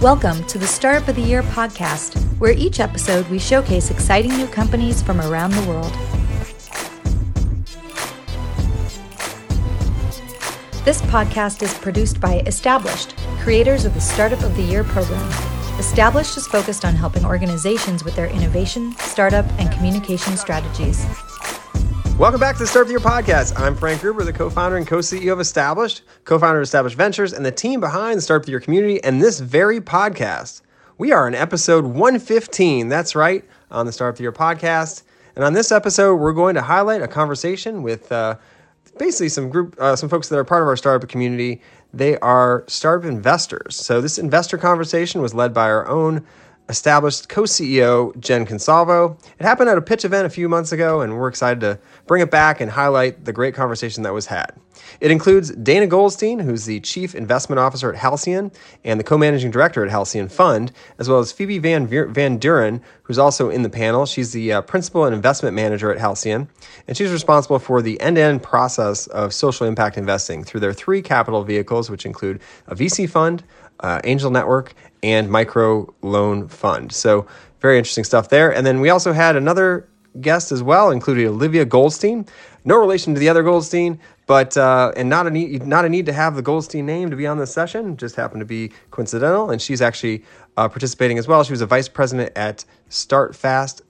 [0.00, 4.46] Welcome to the Startup of the Year podcast, where each episode we showcase exciting new
[4.46, 5.92] companies from around the world.
[10.86, 15.28] This podcast is produced by Established, creators of the Startup of the Year program.
[15.78, 21.04] Established is focused on helping organizations with their innovation, startup, and communication strategies.
[22.20, 23.58] Welcome back to the Startup of Year podcast.
[23.58, 27.50] I'm Frank Gruber, the co-founder and co-CEO of Established, co-founder of Established Ventures, and the
[27.50, 30.60] team behind the Startup of Year community and this very podcast.
[30.98, 32.90] We are in episode 115.
[32.90, 35.04] That's right, on the Startup of Year podcast.
[35.34, 38.36] And on this episode, we're going to highlight a conversation with uh,
[38.98, 41.62] basically some group, uh, some folks that are part of our startup community.
[41.94, 43.76] They are startup investors.
[43.76, 46.26] So this investor conversation was led by our own
[46.70, 49.20] established co CEO Jen Consalvo.
[49.38, 52.22] It happened at a pitch event a few months ago, and we're excited to bring
[52.22, 54.52] it back and highlight the great conversation that was had.
[55.00, 58.50] It includes Dahna Goldstein, who's the Chief Investment Officer at Halcyon
[58.84, 62.80] and the co managing director at Halcyon Fund, as well as Phoebe Van, Van Duinen,
[63.02, 64.06] who's also in the panel.
[64.06, 66.48] She's the uh, Principal and Investment Manager at Halcyon,
[66.86, 70.72] and she's responsible for the end to end process of social impact investing through their
[70.72, 73.42] three capital vehicles, which include a VC fund,
[73.80, 76.92] uh, Angel Network, and Micro Loan Fund.
[76.92, 77.26] So,
[77.60, 78.54] very interesting stuff there.
[78.54, 79.88] And then we also had another
[80.20, 82.26] guest as well, including Olivia Goldstein.
[82.64, 86.06] No relation to the other Goldstein, but uh, and not a need not a need
[86.06, 87.96] to have the Goldstein name to be on this session.
[87.96, 90.24] Just happened to be coincidental, and she's actually
[90.56, 91.42] uh, participating as well.
[91.44, 93.82] She was a vice president at StartFast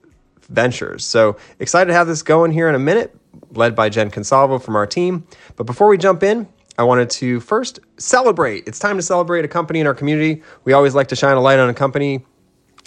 [0.49, 1.05] Ventures.
[1.05, 3.15] So excited to have this going here in a minute,
[3.53, 5.27] led by Jen Consalvo from our team.
[5.57, 6.49] But before we jump in,
[6.79, 8.67] I wanted to first celebrate.
[8.67, 10.43] It's time to celebrate a company in our community.
[10.65, 12.25] We always like to shine a light on a company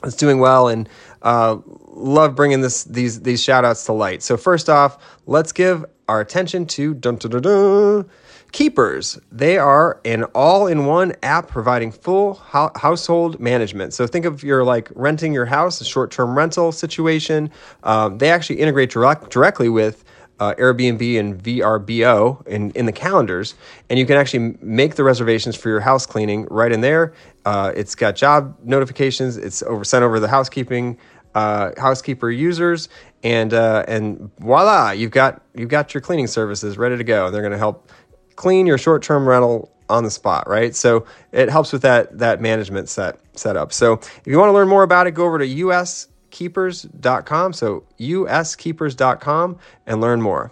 [0.02, 0.90] that's doing well and
[1.22, 1.58] uh,
[1.90, 4.24] love bringing this these these shout outs to light.
[4.24, 8.10] So first off, let's give our attention to dun, dun, dun,
[8.52, 9.20] Keepers.
[9.32, 13.96] They are an all-in-one app providing full ho- household management.
[13.96, 17.50] So think of your like renting your house, a short-term rental situation.
[17.82, 20.04] Um, they actually integrate direct, directly with
[20.40, 23.56] uh, Airbnb and VRBO in, in the calendars,
[23.90, 27.14] and you can actually make the reservations for your house cleaning right in there.
[27.46, 29.38] Uh, it's got job notifications.
[29.38, 30.98] It's over sent over the housekeeping
[31.36, 32.90] uh, housekeeper users,
[33.24, 37.32] and uh, and voila, you've got you've got your cleaning services ready to go.
[37.32, 37.92] They're going to help
[38.36, 40.76] clean your short term rental on the spot, right?
[40.76, 43.74] So it helps with that that management set setup.
[43.74, 47.54] So if you want to learn more about it, go over to US uskeepers.com.
[47.54, 50.52] So uskeepers.com and learn more.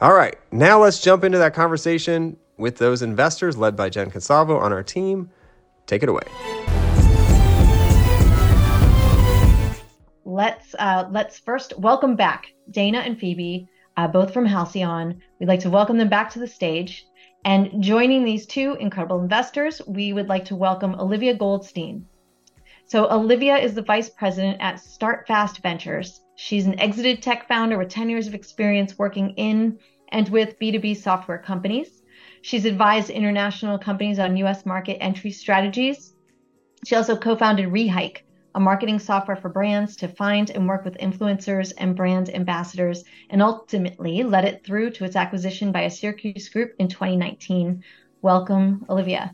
[0.00, 4.60] All right, now let's jump into that conversation with those investors led by Jen Consalvo
[4.60, 5.30] on our team.
[5.86, 6.22] Take it away.
[10.24, 15.20] Let's uh, let's first welcome back Dahna and Phoebe, uh, both from Halcyon.
[15.38, 17.06] We'd like to welcome them back to the stage.
[17.44, 22.06] And joining these two incredible investors, we would like to welcome Olivia Goldstein.
[22.90, 26.22] So Olivia is the vice president at StartFast Ventures.
[26.34, 29.78] She's an exited tech founder with 10 years of experience working in
[30.08, 32.02] and with B2B software companies.
[32.42, 36.16] She's advised international companies on US market entry strategies.
[36.84, 38.22] She also co-founded Rehike,
[38.56, 43.40] a marketing software for brands to find and work with influencers and brand ambassadors, and
[43.40, 47.84] ultimately led it through to its acquisition by a Syracuse group in 2019.
[48.20, 49.32] Welcome, Olivia.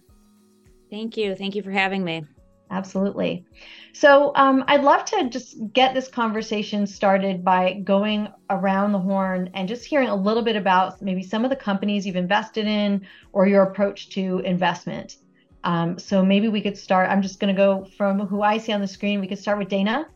[0.90, 1.34] Thank you.
[1.34, 2.26] Thank you for having me.
[2.70, 3.44] Absolutely.
[3.92, 9.50] So um, I'd love to just get this conversation started by going around the horn
[9.54, 13.06] and just hearing a little bit about maybe some of the companies you've invested in
[13.32, 15.16] or your approach to investment.
[15.64, 17.10] Um, so maybe we could start.
[17.10, 19.20] I'm just going to go from who I see on the screen.
[19.20, 20.06] We could start with Dahna.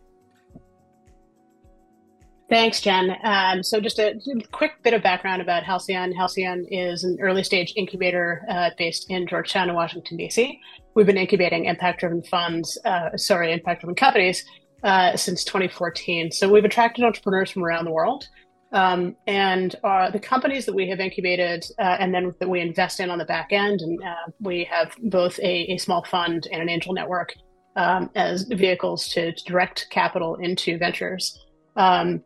[2.51, 3.17] Thanks, Jen.
[3.23, 6.13] Um, so, just a quick bit of background about Halcyon.
[6.13, 10.59] Halcyon is an early stage incubator uh, based in Georgetown and Washington, D.C.
[10.97, 14.45] We've been incubating impact driven funds, uh, sorry, impact driven companies
[14.83, 16.33] uh, since 2014.
[16.33, 18.27] So, we've attracted entrepreneurs from around the world.
[18.73, 22.99] Um, and uh, the companies that we have incubated uh, and then that we invest
[22.99, 26.63] in on the back end, and uh, we have both a, a, small fund and
[26.63, 27.35] an angel network
[27.77, 31.39] um, as vehicles to, to direct capital into ventures.
[31.77, 32.23] Um,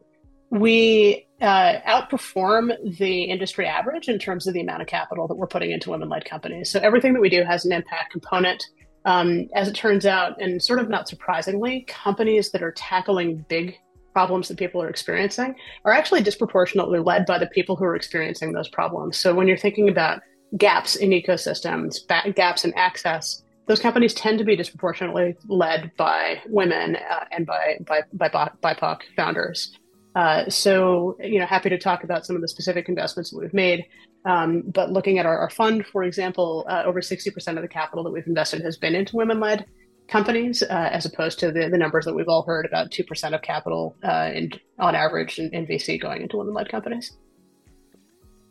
[0.54, 5.46] we uh, outperform the industry average in terms of the amount of capital that we're
[5.46, 6.70] putting into women led companies.
[6.70, 8.64] So everything that we do has an impact component.
[9.06, 13.76] Um, as it turns out, and sort of not surprisingly, companies that are tackling big
[14.14, 15.54] problems that people are experiencing
[15.84, 19.18] are actually disproportionately led by the people who are experiencing those problems.
[19.18, 20.22] So when you're thinking about
[20.56, 21.98] gaps in ecosystems,
[22.34, 27.76] gaps in access, those companies tend to be disproportionately led by women uh, and by,
[27.86, 28.28] by, by
[28.62, 29.76] BIPOC founders.
[30.14, 33.55] Uh, so, you know, happy to talk about some of the specific investments that we've
[33.55, 33.84] made.
[34.25, 38.05] Um, but looking at our, our, fund, for example, uh, over 60% of the capital
[38.05, 39.66] that we've invested has been into women led.
[40.06, 43.43] companies, uh, as opposed to the, the numbers that we've all heard about 2% of
[43.43, 47.17] capital uh, in, on average in, in VC going into women led companies.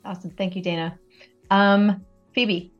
[0.06, 0.31] Awesome.
[0.31, 0.98] Thank you, Dahna.
[1.50, 2.71] Um, Phoebe.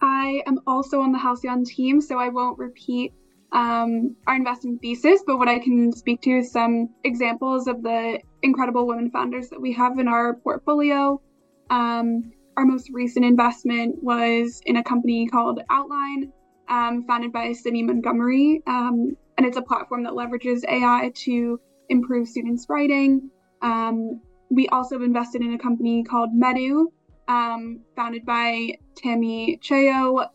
[0.00, 3.12] I am also on the Halcyon team, so I won't repeat
[3.52, 8.18] um, our investment thesis, but what I can speak to is some examples of the
[8.42, 11.20] incredible women founders that we have in our portfolio.
[11.68, 16.32] Um, our most recent investment was in a company called Outline,
[16.68, 22.28] um, founded by Sydney Montgomery, um, and it's a platform that leverages AI to improve
[22.28, 23.30] students' writing.
[23.60, 24.20] Um,
[24.50, 26.86] we also invested in a company called Medu,
[27.28, 30.26] um, founded by Tammy Cheo,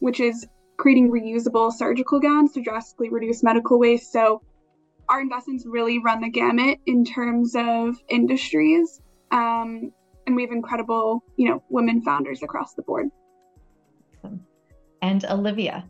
[0.00, 0.46] which is
[0.78, 4.10] creating reusable surgical gowns to drastically reduce medical waste.
[4.12, 4.40] So
[5.08, 9.00] our investments really run the gamut in terms of industries.
[9.30, 9.92] Um,
[10.26, 13.08] and we have incredible, you know, women founders across the board.
[15.02, 15.88] And Olivia,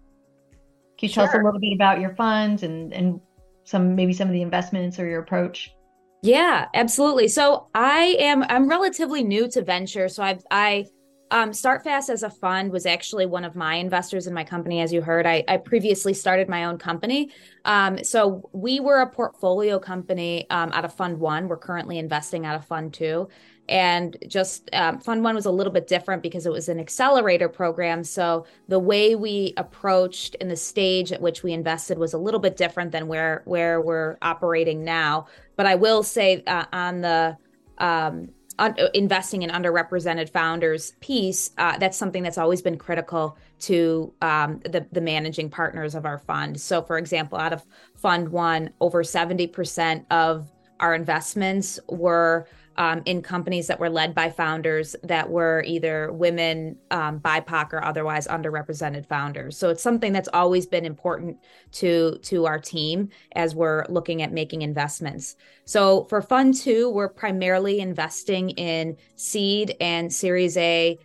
[0.99, 3.21] can you tell us a little bit about your funds and, and
[3.65, 5.75] some maybe some of the investments or your approach?
[6.23, 7.29] Yeah, absolutely.
[7.29, 10.09] So I am I'm relatively new to venture.
[10.09, 10.87] So I've I
[11.31, 14.81] um, StartFast as a fund was actually one of my investors in my company.
[14.81, 17.31] As you heard, I, I previously started my own company.
[17.65, 21.49] Um, so we were a portfolio company um, out of Fund One.
[21.49, 23.29] We're currently investing out of Fund Two.
[23.69, 27.49] And just um, Fund One was a little bit different because it was an accelerator
[27.51, 28.03] program.
[28.03, 32.41] So the way we approached and the stage at which we invested was a little
[32.41, 35.27] bit different than where where we're operating now.
[35.57, 37.37] But I will say uh, on the
[37.77, 44.13] um, un- investing in underrepresented founders piece, uh, that's something that's always been critical to
[44.23, 46.61] um, the, the managing partners of our fund.
[46.61, 47.65] So, for example, out of
[47.95, 50.51] Fund One, over 70% of
[50.81, 52.47] our investments were
[52.79, 57.85] um, in companies that were led by founders that were either women, um, BIPOC, or
[57.85, 59.59] otherwise underrepresented founders.
[59.59, 61.39] So it's something that's always been important
[61.73, 65.37] to to our team as we're looking at making investments.
[65.65, 70.99] So for Fund Two, we're primarily investing in seed and Series A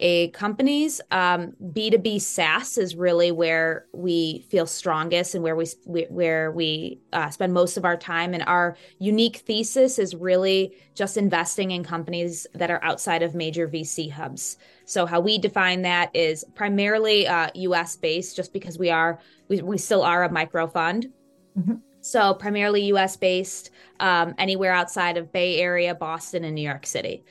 [0.00, 1.00] a companies.
[1.10, 7.30] Um, B2B SaaS is really where we feel strongest and where we where we uh,
[7.30, 8.34] spend most of our time.
[8.34, 13.68] And our unique thesis is really just investing in companies that are outside of major
[13.68, 14.56] VC hubs.
[14.84, 17.96] So how we define that is primarily uh, U.S.
[17.96, 19.18] based, just because we are
[19.48, 21.12] we, we still are a micro fund.
[21.58, 21.74] Mm-hmm.
[22.00, 23.16] So primarily U.S.
[23.16, 27.24] based, um, anywhere outside of Bay Area, Boston, and New York City.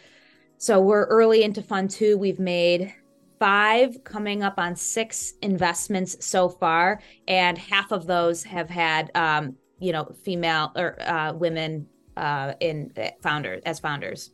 [0.57, 2.17] So we're early into fund two.
[2.17, 2.93] We've made
[3.39, 9.55] five, coming up on six investments so far, and half of those have had, um,
[9.79, 14.31] you know, female or uh, women uh, in founder as founders.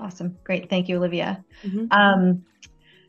[0.00, 1.44] Awesome, great, thank you, Olivia.
[1.62, 1.86] Mm-hmm.
[1.90, 2.44] Um,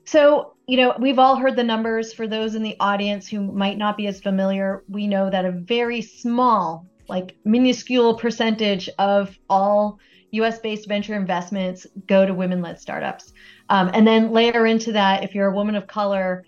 [0.03, 2.13] so you know, we've all heard the numbers.
[2.13, 5.51] For those in the audience who might not be as familiar, we know that a
[5.51, 9.99] very small, like minuscule percentage of all
[10.41, 13.33] US based venture investments go to women led startups.
[13.69, 16.45] Um, and then layer into that, if you're a woman of color,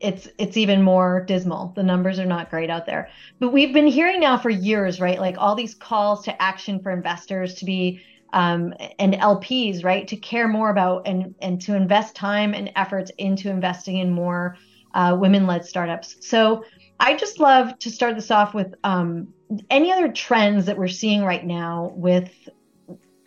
[0.00, 1.72] it's it's even more dismal.
[1.76, 3.08] The numbers are not great out there.
[3.40, 5.18] But we've been hearing now for years, right?
[5.18, 8.00] Like all these calls to action for investors to be
[8.32, 13.10] um, and LPs, right, to care more about and and to invest time and efforts
[13.18, 14.56] into investing in more
[14.92, 16.16] uh, women-led startups.
[16.20, 16.64] So
[17.00, 19.28] I just love to start this off with um,
[19.70, 22.30] any other trends that we're seeing right now with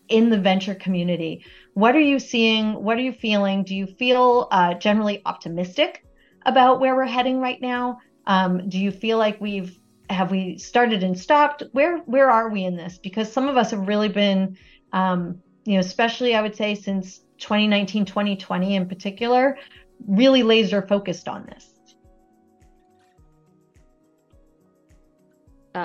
[0.10, 1.44] in the venture community.
[1.74, 2.74] What are you seeing?
[2.84, 3.64] What are you feeling?
[3.64, 6.04] Do you feel uh, generally optimistic
[6.46, 8.00] about where we're heading right now?
[8.26, 9.78] Um, do you feel like we've
[10.10, 11.64] have we started and stopped?
[11.74, 12.98] Where where are we in this?
[12.98, 14.58] Because some of us have really been,
[14.94, 19.58] um, you know, especially I would say since 2019, 2020 in particular,
[20.08, 21.77] really laser focused on this.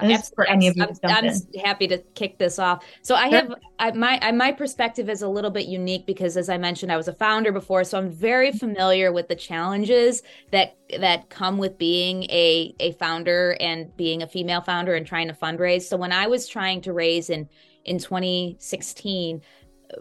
[0.01, 1.33] Uh, for any of you I'm, I'm
[1.65, 2.85] happy to kick this off.
[3.03, 6.49] So I have I, my I, my perspective is a little bit unique because, as
[6.49, 10.77] I mentioned, I was a founder before, so I'm very familiar with the challenges that
[10.99, 15.35] that come with being a a founder and being a female founder and trying to
[15.35, 15.83] fundraise.
[15.83, 17.49] So when I was trying to raise in
[17.85, 19.43] in 2016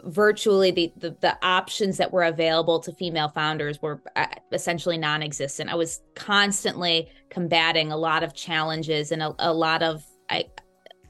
[0.04, 5.70] virtually the, the, the options that were available to female founders were uh, essentially non-existent.
[5.70, 10.46] I was constantly combating a lot of challenges and a, a lot of i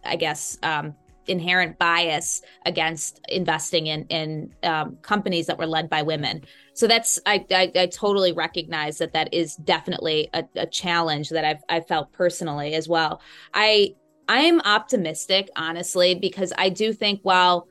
[0.05, 0.95] i guess um,
[1.27, 6.43] inherent bias against investing in in um, companies that were led by women.
[6.73, 11.45] So that's I, I, I totally recognize that that is definitely a, a challenge that
[11.45, 13.21] i've i felt personally as well.
[13.53, 13.95] I
[14.27, 17.67] i am optimistic honestly because i do think while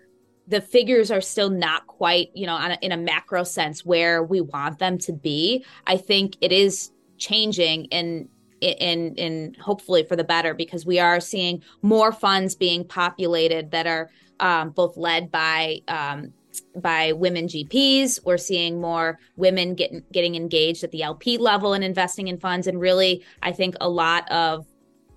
[0.50, 4.40] the figures are still not quite, you know, a, in a macro sense where we
[4.40, 5.64] want them to be.
[5.86, 8.28] I think it is changing in
[8.60, 13.86] in in hopefully for the better because we are seeing more funds being populated that
[13.86, 16.32] are um, both led by um,
[16.76, 18.20] by women GPs.
[18.24, 22.66] We're seeing more women getting getting engaged at the LP level and investing in funds,
[22.66, 24.66] and really, I think a lot of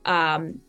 [0.06, 0.62] um,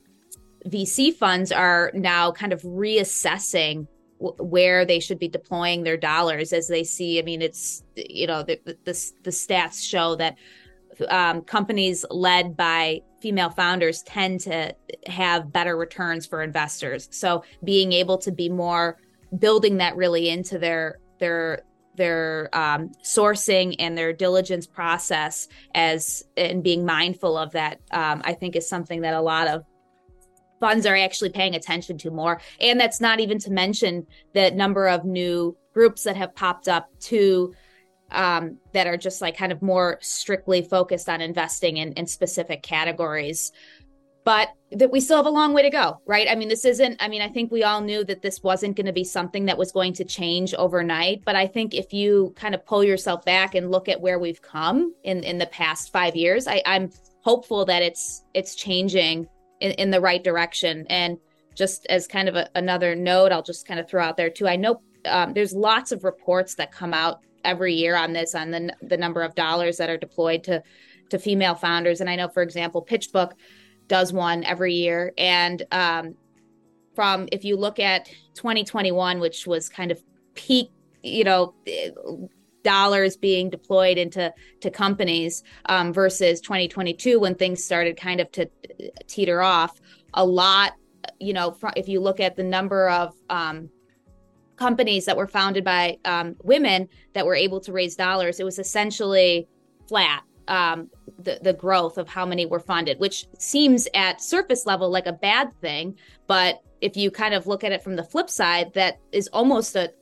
[0.66, 6.68] VC funds are now kind of reassessing where they should be deploying their dollars as
[6.68, 7.18] they see.
[7.18, 10.36] I mean, it's you know the the, the stats show that
[11.08, 14.74] um, companies led by female founders tend to
[15.06, 17.08] have better returns for investors.
[17.10, 18.98] So being able to be more
[19.38, 21.62] building that really into their their
[21.96, 28.32] their um, sourcing and their diligence process as and being mindful of that um, i
[28.32, 29.64] think is something that a lot of
[30.60, 34.86] funds are actually paying attention to more and that's not even to mention the number
[34.88, 37.52] of new groups that have popped up to
[38.10, 42.62] um, that are just like kind of more strictly focused on investing in, in specific
[42.62, 43.50] categories
[44.24, 46.26] but that we still have a long way to go, right?
[46.28, 48.86] I mean, this isn't, I mean, I think we all knew that this wasn't going
[48.86, 51.22] to be something that was going to change overnight.
[51.24, 54.40] But I think if you kind of pull yourself back and look at where we've
[54.40, 59.28] come in, in the past five years, I, I'm hopeful that it's it's changing
[59.64, 60.86] in, in the right direction.
[60.90, 61.18] And
[61.54, 64.46] just as kind of a, another note, I'll just kind of throw out there too.
[64.46, 68.50] I know um, there's lots of reports that come out every year on this, on
[68.50, 70.62] the the number of dollars that are deployed to
[71.10, 72.00] to female founders.
[72.00, 73.32] And I know, for example, PitchBook
[73.88, 75.12] does one every year.
[75.16, 76.14] And um,
[76.94, 80.02] from if you look at 2021, which was kind of
[80.34, 80.70] peak,
[81.02, 81.54] you know,
[82.64, 88.50] dollars being deployed into to companies um, versus 2022 when things started kind of to
[89.06, 89.80] teeter off,
[90.14, 90.72] a lot,
[91.20, 93.70] you know, if you look at the number of um,
[94.56, 98.58] companies that were founded by um, women that were able to raise dollars, it was
[98.58, 99.46] essentially
[99.88, 104.90] flat um, the, the growth of how many were funded, which seems at surface level
[104.90, 105.96] like a bad thing.
[106.26, 109.76] But if you kind of look at it from the flip side, that is almost
[109.76, 109.92] a,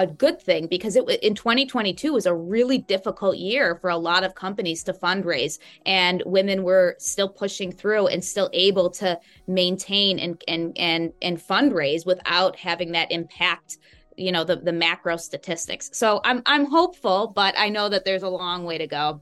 [0.00, 4.24] a good thing because it in 2022 was a really difficult year for a lot
[4.24, 10.18] of companies to fundraise and women were still pushing through and still able to maintain
[10.18, 13.78] and and and and fundraise without having that impact
[14.16, 18.22] you know the the macro statistics so i'm i'm hopeful but i know that there's
[18.22, 19.20] a long way to go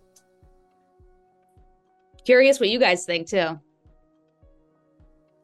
[2.29, 3.59] curious what you guys think too.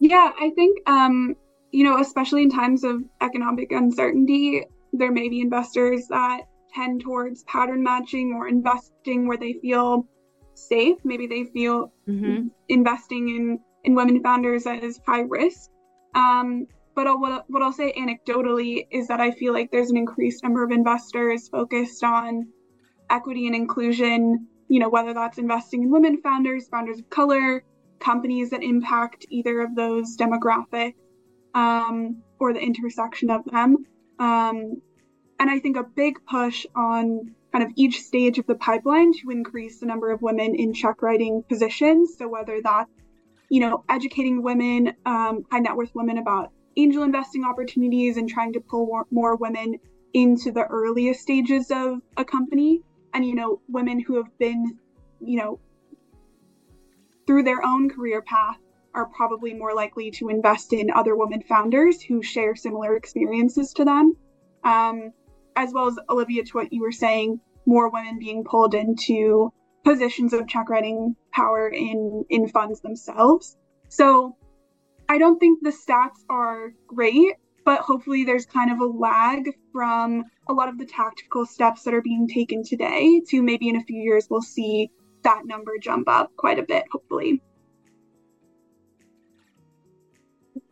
[0.00, 1.35] Yeah, I think um,
[1.71, 4.67] you know, especially in times of economic uncertainty,
[4.99, 6.43] there may be investors that
[6.75, 10.07] tend towards pattern matching or investing where they feel
[10.55, 10.97] safe.
[11.05, 12.49] Maybe they feel mm-hmm.
[12.69, 15.71] investing in in women founders as high risk.
[16.15, 19.97] Um, but I'll, what, what I'll say anecdotally is that I feel like there's an
[19.97, 22.47] increased number of investors focused on
[23.11, 27.65] equity and inclusion you know, whether that's investing in women founders, founders of color,
[28.01, 30.95] companies that impact either of those demographics
[31.55, 33.77] um, or the intersection of them.
[34.18, 34.80] Um,
[35.40, 39.30] and I think a big push on kind of each stage of the pipeline to
[39.30, 42.16] increase the number of women in check writing positions.
[42.18, 42.90] So whether that's,
[43.49, 48.52] you know, educating women, um, high net worth women about angel investing opportunities and trying
[48.54, 49.78] to pull more, more women
[50.12, 52.80] into the earliest stages of a company
[53.12, 54.78] and you know women who have been
[55.21, 55.59] you know
[57.26, 58.59] through their own career path
[58.95, 63.85] are probably more likely to invest in other women founders who share similar experiences to
[63.85, 64.17] them.
[64.63, 65.13] Um,
[65.57, 69.53] as well as olivia to what you were saying more women being pulled into
[69.85, 73.57] positions of check writing power in in funds themselves.
[73.89, 74.37] So
[75.09, 77.35] i don't think the stats are great
[77.65, 81.95] but hopefully there's kind of a lag from a lot of the tactical steps that
[81.95, 84.91] are being taken today to maybe in a few years we'll see
[85.23, 87.43] that number jump up quite a bit hopefully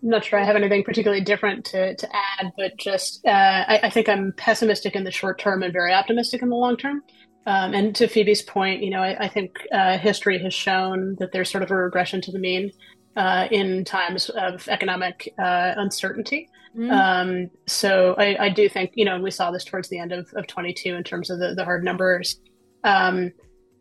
[0.02, 3.90] not sure I have anything particularly different to, to add, but just uh, I, I,
[3.90, 7.02] think I'm pessimistic in the short term and very optimistic in the long term.
[7.46, 11.32] Um, and to Phoebe's point, you know, I, I think uh, history has shown that
[11.32, 12.70] there's sort of a regression to the mean
[13.16, 16.48] uh, in times of economic uh, uncertainty.
[16.76, 16.90] Mm.
[16.90, 20.32] Um, so I, I, do think, you know, we saw this towards the end of,
[20.34, 22.40] of 22 in terms of the, the hard numbers.
[22.82, 23.32] Um,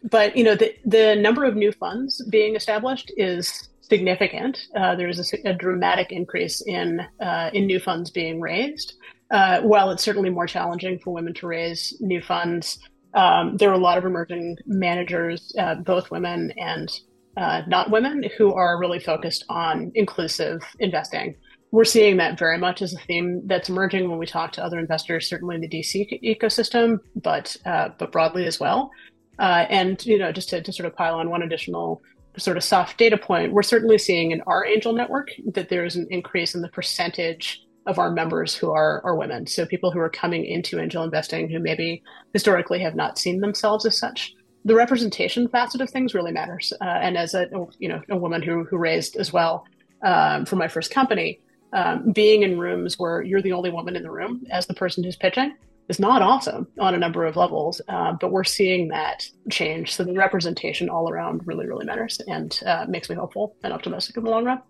[0.03, 4.57] but, you know, the, the number of new funds being established is significant.
[4.73, 8.93] Uh, there's a, a, dramatic increase in, uh, in new funds being raised.
[9.31, 12.79] Uh, while it's certainly more challenging for women to raise new funds,
[13.15, 16.89] um, there are a lot of emerging managers, uh, both women and
[17.35, 21.35] uh, not women, who are really focused on inclusive investing
[21.73, 24.77] we're seeing that very much as a theme that's emerging when we talk to other
[24.77, 28.91] investors, certainly in the DC ecosystem, but uh, but broadly as well.
[29.39, 32.01] And you know, just to, to sort of pile on one additional
[32.37, 35.95] sort of soft data point, we're certainly seeing in our angel network that there is
[35.95, 39.47] an increase in the percentage of our members who are are women.
[39.47, 43.85] So people who are coming into angel investing who maybe historically have not seen themselves
[43.85, 44.33] as such.
[44.65, 46.71] The representation facet of things really matters.
[46.79, 47.47] Uh, and as a
[47.79, 49.65] you know a woman who who raised as well
[50.03, 51.39] um, for my first company,
[51.73, 55.03] um, being in rooms where you're the only woman in the room as the person
[55.03, 55.55] who's pitching
[55.91, 57.81] is not awesome on a number of levels.
[57.87, 59.93] Uh, but we're seeing that change.
[59.93, 64.17] So the representation all around really really matters and uh, makes me hopeful and optimistic
[64.17, 64.61] in the long run.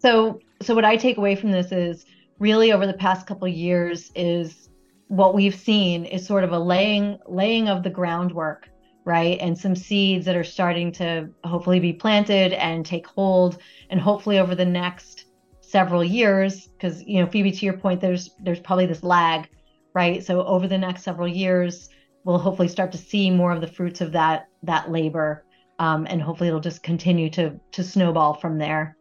[0.00, 2.04] So, so what I take away from this is
[2.38, 4.70] really over the past couple years is
[5.08, 8.68] what we've seen is sort of a laying laying of the groundwork,
[9.04, 9.38] right?
[9.40, 13.58] And some seeds that are starting to hopefully be planted and take hold,
[13.90, 15.26] and hopefully over the next
[15.60, 19.48] several years, because you know, Phoebe, to your point, there's there's probably this lag,
[19.94, 20.24] right?
[20.24, 21.88] So over the next several years,
[22.24, 25.44] we'll hopefully start to see more of the fruits of that that labor,
[25.78, 28.96] um, and hopefully it'll just continue to to snowball from there.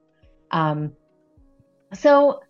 [0.52, 0.94] Um,
[1.94, 2.42] so,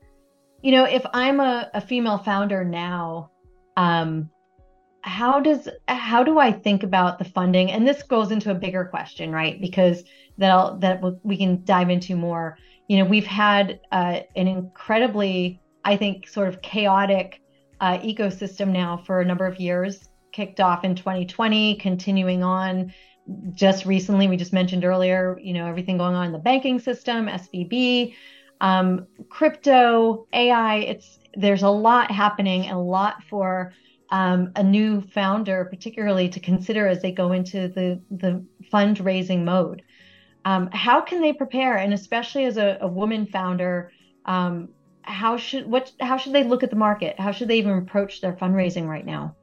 [0.62, 3.32] you know, if I'm a, a female founder now,
[3.78, 4.30] um,
[5.02, 7.72] how does how do I think about the funding?
[7.72, 9.60] And this goes into a bigger question, right?
[9.60, 10.04] Because
[10.38, 12.58] that'll that we can dive into more.
[12.88, 17.42] You know, we've had uh, an incredibly, I think, sort of chaotic
[17.80, 20.10] uh, ecosystem now for a number of years.
[20.32, 22.94] Kicked off in 2020, continuing on
[23.54, 27.28] just recently, we just mentioned earlier, you know, everything going on in the banking system,
[27.28, 28.14] SVB,
[28.62, 30.78] um, crypto, AI.
[30.78, 33.74] It's there's a lot happening and a lot for
[34.10, 39.84] um, a new founder, particularly to consider as they go into the the fundraising mode.
[40.46, 43.92] Um, how can they prepare, and especially as a, a woman founder,
[44.26, 44.70] um,
[45.10, 47.20] how should what how should they look at the market?
[47.20, 49.36] How should they even approach their fundraising right now?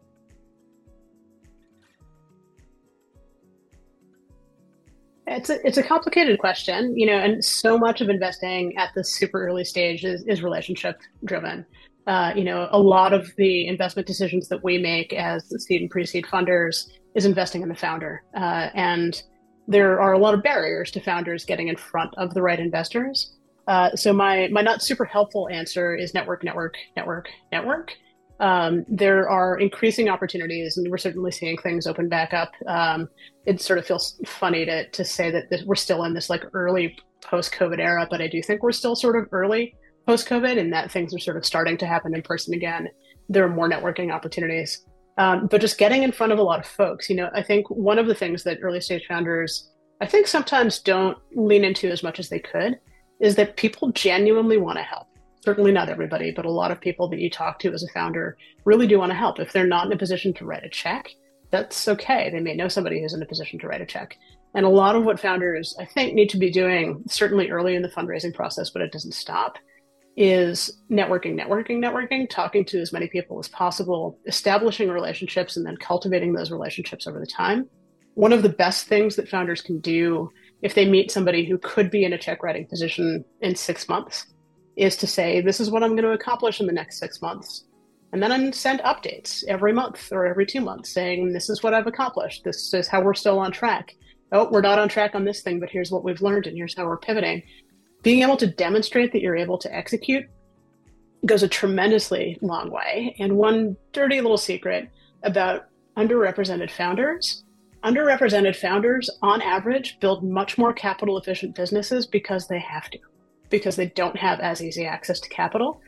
[5.29, 9.03] It's a, it's a complicated question, you know, and so much of investing at the
[9.03, 11.67] super early stage is, is relationship driven.
[12.07, 15.91] Uh, you know, a lot of the investment decisions that we make as seed and
[15.91, 18.23] pre-seed funders is investing in the founder.
[18.37, 19.25] Uh, and
[19.67, 23.37] there are a lot of barriers to founders getting in front of the right investors.
[23.67, 27.93] Uh, so my my not super helpful answer is network, network, network, network
[28.41, 32.53] um, there are increasing opportunities, and we're certainly seeing things open back up.
[32.67, 33.09] Um,
[33.47, 36.45] it sort of feels funny to to say that this, we're still in this like
[36.53, 39.75] early post COVID era, but I do think we're still sort of early
[40.07, 42.89] post COVID, and that things are sort of starting to happen in person again.
[43.29, 44.85] There are more networking opportunities,
[45.17, 47.09] um, but just getting in front of a lot of folks.
[47.09, 49.71] You know, I think one of the things that early stage founders,
[50.03, 52.79] I think sometimes don't lean into as much as they could,
[53.21, 55.07] is that people genuinely want to help
[55.47, 58.37] certainly not everybody, but a lot of people that you talk to as a founder
[58.65, 59.39] really do want to help.
[59.39, 61.09] If they're not in a position to write a check,
[61.53, 62.29] that's okay.
[62.31, 64.19] They may know somebody who's in a position to write a check.
[64.55, 67.83] And a lot of what founders, I think, need to be doing, certainly early in
[67.83, 69.57] the fundraising process, but it doesn't stop,
[70.17, 75.77] is networking, networking, networking, talking to as many people as possible, establishing relationships, and then
[75.77, 77.69] cultivating those relationships over the time.
[78.15, 80.29] One of the best things that founders can do
[80.63, 84.27] if they meet somebody who could be in a check writing position in six months
[84.77, 87.65] is to say, this is what I'm going to accomplish in the next six months.
[88.13, 91.75] And then I send updates every month or every two months saying, this is what
[91.75, 92.45] I've accomplished.
[92.45, 93.95] This is how we're still on track.
[94.33, 96.77] Oh, we're not on track on this thing, but here's what we've learned and here's
[96.77, 97.43] how we're pivoting.
[98.03, 100.25] Being able to demonstrate that you're able to execute
[101.25, 103.17] goes a tremendously long way.
[103.19, 104.89] And one dirty little secret
[105.23, 105.67] about
[105.97, 107.45] underrepresented founders
[107.83, 112.99] underrepresented founders, on average, build much more capital efficient businesses because they have to
[113.49, 115.81] because they don't have as easy access to capital.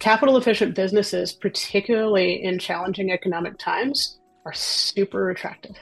[0.00, 5.76] Capital efficient businesses, particularly in challenging economic times, are super attractive.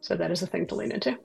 [0.00, 1.18] So that is a thing to lean into.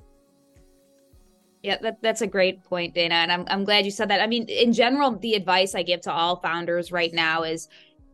[1.64, 3.12] Yeah, that, that's a great point, Dahna.
[3.12, 4.22] And I'm, I'm glad you said that.
[4.22, 7.70] I mean, in general, the advice I give to all founders right now is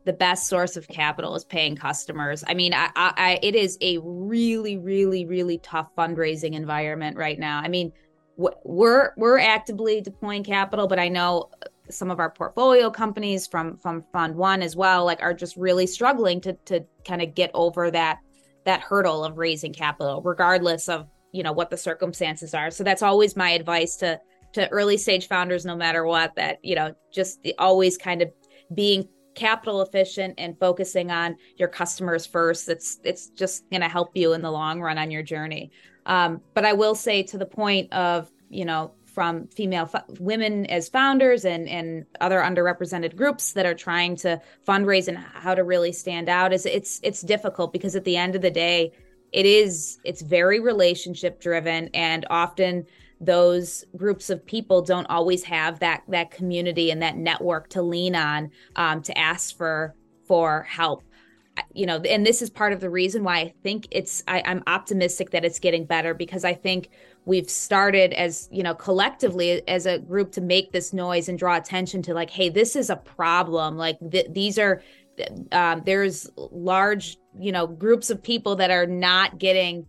[0.05, 2.43] the best source of capital is paying customers.
[2.47, 7.59] I mean, I, I, it is a really, really, really tough fundraising environment right now.
[7.59, 7.93] I mean,
[8.37, 11.49] we're we're actively deploying capital, but I know
[11.89, 15.85] some of our portfolio companies from from Fund One as well, like are just really
[15.85, 18.19] struggling to to kind of get over that
[18.65, 22.71] that hurdle of raising capital, regardless of you know what the circumstances are.
[22.71, 24.19] So that's always my advice to
[24.53, 26.35] to early stage founders, no matter what.
[26.35, 28.31] That you know just the, always kind of
[28.73, 32.69] being capital efficient and focusing on your customers first.
[32.69, 35.71] It's it's just going to help you in the long run on your journey.
[36.05, 39.89] Um, but I will say to the point of, you know, from female
[40.19, 45.53] women as founders and and other underrepresented groups that are trying to fundraise and how
[45.53, 48.91] to really stand out is it's it's difficult because at the end of the day
[49.33, 52.85] it is it's very relationship driven and often
[53.21, 58.15] those groups of people don't always have that that community and that network to lean
[58.15, 59.95] on um, to ask for
[60.27, 61.03] for help.
[61.73, 64.63] You know and this is part of the reason why i think it's I, i'm
[64.67, 66.89] optimistic that it's getting better because i think
[67.25, 71.57] we've started as you know collectively as a group to make this noise and draw
[71.57, 73.77] attention to like hey this is a problem.
[73.77, 74.81] Like th- these are
[75.51, 79.85] um, there's large you know groups of people that are not getting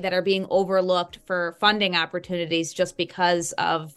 [0.00, 3.94] that are being overlooked for funding opportunities just because of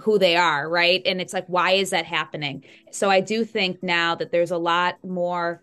[0.00, 3.82] who they are right and it's like why is that happening so i do think
[3.82, 5.62] now that there's a lot more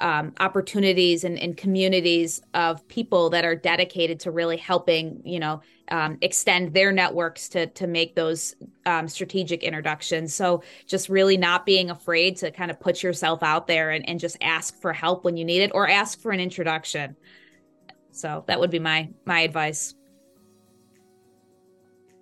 [0.00, 5.62] um, opportunities and, and, communities of people that are dedicated to really helping, you know,
[5.88, 10.34] um, extend their networks to to make those um, strategic introductions.
[10.34, 14.18] So just really not being afraid to kind of put yourself out there and, and
[14.18, 17.16] just ask for help when you need it or ask for an introduction.
[18.14, 19.94] So that would be my my advice.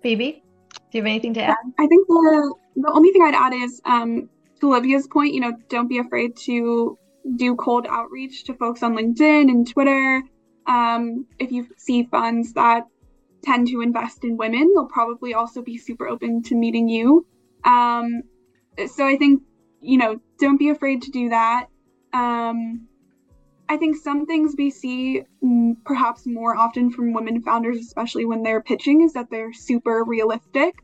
[0.01, 0.43] Phoebe,
[0.91, 1.55] do you have anything to add?
[1.79, 4.27] I think the the only thing I'd add is um,
[4.59, 5.33] to Olivia's point.
[5.33, 6.97] You know, don't be afraid to
[7.35, 10.23] do cold outreach to folks on LinkedIn and Twitter.
[10.65, 12.87] Um, if you see funds that
[13.43, 17.25] tend to invest in women, they'll probably also be super open to meeting you.
[17.65, 18.23] Um,
[18.87, 19.43] so I think,
[19.79, 21.67] you know, don't be afraid to do that.
[22.13, 22.87] Um,
[23.73, 28.43] I think some things we see mm, perhaps more often from women founders, especially when
[28.43, 30.75] they're pitching, is that they're super realistic,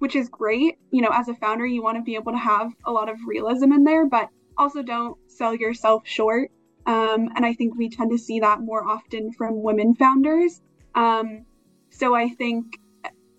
[0.00, 0.74] which is great.
[0.90, 3.16] You know, as a founder, you want to be able to have a lot of
[3.26, 6.50] realism in there, but also don't sell yourself short.
[6.84, 10.60] Um, and I think we tend to see that more often from women founders.
[10.94, 11.46] Um,
[11.88, 12.78] so I think,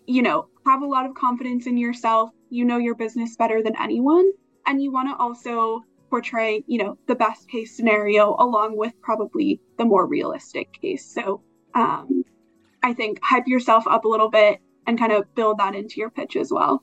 [0.08, 2.32] you know, have a lot of confidence in yourself.
[2.50, 4.32] You know your business better than anyone.
[4.66, 9.60] And you want to also portray, you know, the best case scenario along with probably
[9.78, 11.06] the more realistic case.
[11.06, 11.42] So
[11.76, 12.24] um,
[12.84, 16.10] I think hype yourself up a little bit and kind of build that into your
[16.10, 16.82] pitch as well.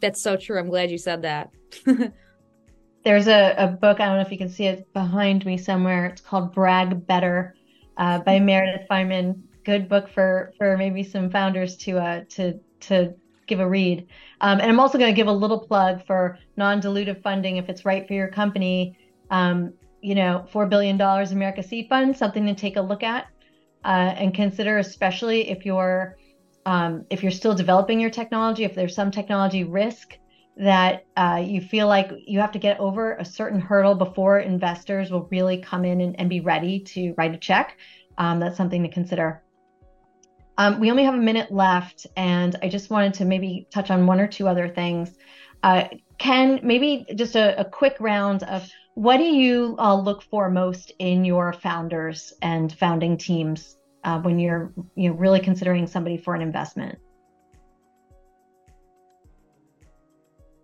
[0.00, 0.58] That's so true.
[0.58, 1.50] I'm glad you said that.
[3.04, 6.06] There's a, a book, I don't know if you can see it behind me somewhere.
[6.06, 7.54] It's called Brag Better
[7.96, 9.42] uh, by Meredith Fineman.
[9.64, 13.14] Good book for for maybe some founders to uh, to to
[13.48, 14.06] give a read.
[14.40, 17.84] Um, and I'm also going to give a little plug for non-dilutive funding if it's
[17.84, 18.96] right for your company.
[19.30, 23.26] Um, you know, four billion dollars America Seed Fund, something to take a look at
[23.84, 26.16] uh, and consider, especially if you're
[26.66, 30.18] um, if you're still developing your technology, if there's some technology risk
[30.58, 35.10] that uh, you feel like you have to get over a certain hurdle before investors
[35.10, 37.78] will really come in and, and be ready to write a check.
[38.18, 39.42] Um, that's something to consider.
[40.58, 44.06] Um, we only have a minute left, and I just wanted to maybe touch on
[44.06, 45.16] one or two other things.
[45.62, 45.84] Uh,
[46.18, 50.92] Ken, maybe just a, a, quick round of what do you uh, look for most
[50.98, 56.34] in your founders and founding teams uh, when you're you know really considering somebody for
[56.34, 56.98] an investment?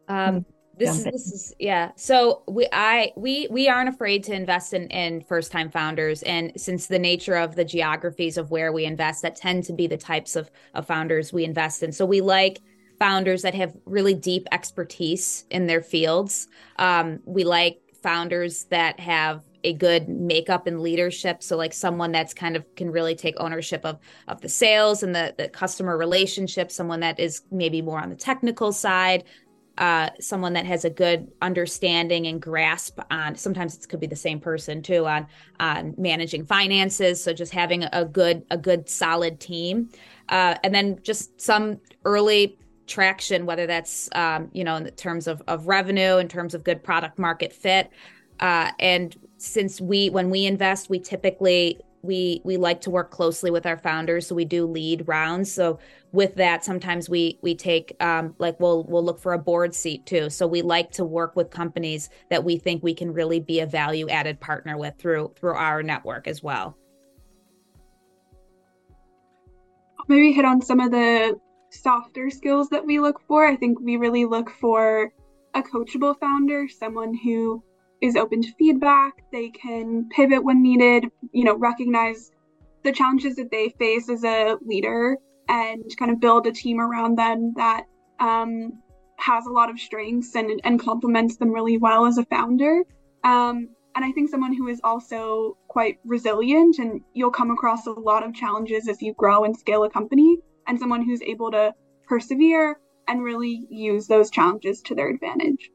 [0.09, 0.44] Um,
[0.76, 1.92] this is this is yeah.
[1.96, 6.52] So we I we we aren't afraid to invest in in first time founders, and
[6.56, 9.96] since the nature of the geographies of where we invest, that tend to be the
[9.96, 11.92] types of of founders we invest in.
[11.92, 12.60] So we like
[12.98, 16.48] founders that have really deep expertise in their fields.
[16.76, 22.34] Um, we like founders that have a good makeup and leadership so like someone that's
[22.34, 26.70] kind of can really take ownership of of the sales and the, the customer relationship
[26.70, 29.24] someone that is maybe more on the technical side
[29.78, 34.14] uh, someone that has a good understanding and grasp on sometimes it could be the
[34.14, 35.26] same person too on
[35.58, 37.22] on managing finances.
[37.22, 39.88] So just having a good a good solid team.
[40.28, 45.42] Uh, and then just some early traction whether that's um, you know in terms of,
[45.48, 47.90] of revenue in terms of good product market fit.
[48.40, 53.50] Uh, and since we when we invest we typically we we like to work closely
[53.50, 55.50] with our founders so we do lead rounds.
[55.52, 55.78] So
[56.12, 60.06] with that sometimes we we take um, like we'll we'll look for a board seat
[60.06, 60.30] too.
[60.30, 63.66] So we like to work with companies that we think we can really be a
[63.66, 66.76] value added partner with through through our network as well.
[70.06, 71.40] Maybe hit on some of the
[71.70, 73.46] softer skills that we look for.
[73.46, 75.12] I think we really look for
[75.54, 77.62] a coachable founder someone who
[78.04, 79.12] is open to feedback.
[79.32, 82.30] They can pivot when needed, you know, recognize
[82.82, 85.16] the challenges that they face as a leader
[85.48, 87.84] and kind of build a team around them that
[88.20, 88.72] um,
[89.16, 92.82] has a lot of strengths and, and complements them really well as a founder.
[93.24, 97.92] Um, and I think someone who is also quite resilient and you'll come across a
[97.92, 101.72] lot of challenges as you grow and scale a company and someone who's able to
[102.06, 105.70] persevere and really use those challenges to their advantage.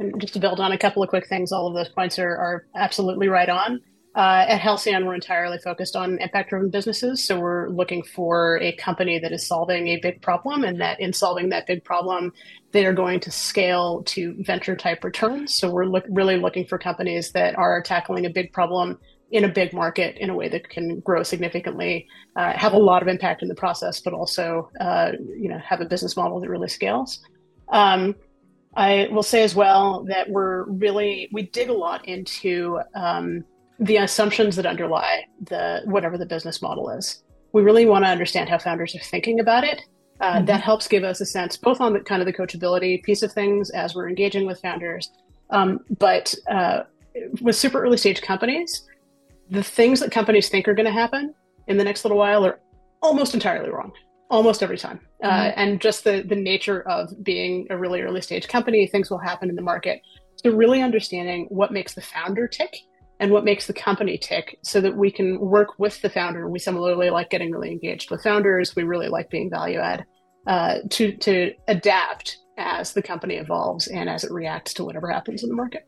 [0.00, 2.36] And just to build on a couple of quick things, all of those points are,
[2.36, 3.80] are absolutely right on.
[4.16, 7.22] Uh, at Halcyon, we're entirely focused on impact driven businesses.
[7.22, 11.12] So we're looking for a company that is solving a big problem, and that in
[11.12, 12.32] solving that big problem,
[12.72, 15.54] they are going to scale to venture type returns.
[15.54, 18.98] So we're look, really looking for companies that are tackling a big problem
[19.30, 23.02] in a big market in a way that can grow significantly, uh, have a lot
[23.02, 26.48] of impact in the process, but also uh, you know have a business model that
[26.48, 27.20] really scales.
[27.68, 28.16] Um,
[28.76, 33.44] I will say as well that we're really we dig a lot into um,
[33.78, 37.22] the assumptions that underlie the whatever the business model is.
[37.52, 39.82] We really want to understand how founders are thinking about it.
[40.20, 40.44] Uh, mm-hmm.
[40.44, 43.32] That helps give us a sense both on the kind of the coachability piece of
[43.32, 45.10] things as we're engaging with founders,
[45.50, 46.82] um, but uh,
[47.40, 48.86] with super early stage companies,
[49.50, 51.34] the things that companies think are going to happen
[51.66, 52.60] in the next little while are
[53.02, 53.92] almost entirely wrong
[54.30, 55.00] almost every time.
[55.22, 55.48] Uh, mm-hmm.
[55.48, 59.18] Uh, and just the the nature of being a really early stage company, things will
[59.18, 60.00] happen in the market.
[60.36, 62.74] So really understanding what makes the founder tick
[63.18, 66.48] and what makes the company tick, so that we can work with the founder.
[66.48, 68.74] We similarly like getting really engaged with founders.
[68.74, 70.06] We really like being value add
[70.46, 75.42] uh, to to adapt as the company evolves and as it reacts to whatever happens
[75.42, 75.86] in the market.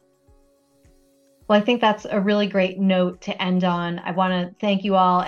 [1.48, 3.98] Well, I think that's a really great note to end on.
[3.98, 5.22] I want to thank you all.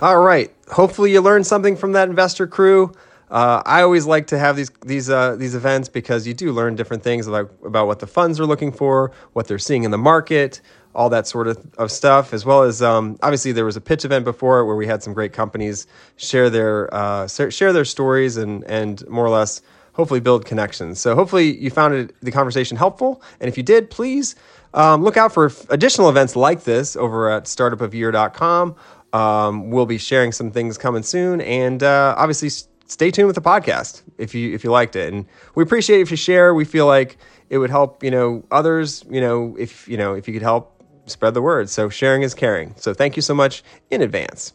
[0.00, 0.54] All right.
[0.70, 2.92] Hopefully, you learned something from that investor crew.
[3.32, 6.76] Uh, I always like to have these these uh, these events because you do learn
[6.76, 9.98] different things about about what the funds are looking for, what they're seeing in the
[9.98, 10.60] market,
[10.94, 12.32] all that sort of, of stuff.
[12.32, 15.14] As well as um, obviously there was a pitch event before where we had some
[15.14, 19.62] great companies share their uh, share their stories and and more or less
[19.94, 21.00] hopefully build connections.
[21.00, 24.36] So hopefully you found it, the conversation helpful, and if you did, please
[24.74, 28.76] um, look out for additional events like this over at startupofyear.com
[29.18, 32.50] um, we'll be sharing some things coming soon, and uh, obviously
[32.86, 35.12] stay tuned with the podcast if you if you liked it.
[35.12, 35.26] And
[35.56, 36.54] we appreciate if you share.
[36.54, 37.18] We feel like
[37.50, 39.04] it would help you know others.
[39.10, 41.68] You know if you know if you could help spread the word.
[41.68, 42.74] So sharing is caring.
[42.76, 44.52] So thank you so much in advance.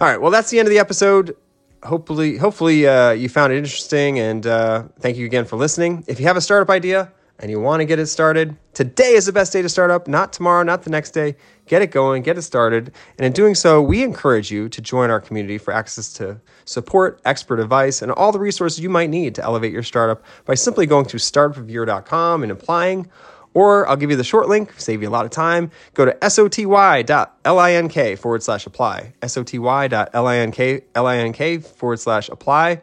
[0.00, 1.36] All right, well that's the end of the episode.
[1.84, 6.04] Hopefully, hopefully uh, you found it interesting, and uh, thank you again for listening.
[6.06, 9.26] If you have a startup idea and you want to get it started, today is
[9.26, 11.36] the best day to start up, not tomorrow, not the next day.
[11.66, 12.92] Get it going, get it started.
[13.18, 17.20] And in doing so, we encourage you to join our community for access to support,
[17.24, 20.86] expert advice, and all the resources you might need to elevate your startup by simply
[20.86, 23.08] going to startupofyear.com and applying.
[23.54, 25.70] Or I'll give you the short link, save you a lot of time.
[25.94, 29.12] Go to soty.link forward slash apply.
[29.20, 32.82] soty.link forward slash apply.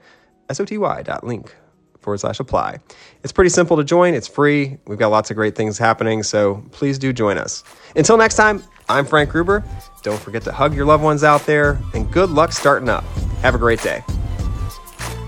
[0.49, 1.55] soty.link
[2.01, 2.79] forward slash apply.
[3.23, 4.77] It's pretty simple to join, it's free.
[4.88, 7.63] We've got lots of great things happening, so please do join us.
[7.95, 9.63] Until next time, I'm Frank Gruber.
[10.01, 13.03] Don't forget to hug your loved ones out there, and good luck starting up.
[13.41, 14.03] Have a great day.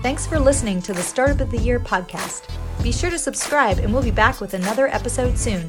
[0.02, 2.48] Thanks for listening to the Startup of the Year podcast.
[2.82, 5.68] Be sure to subscribe, and we'll be back with another episode soon.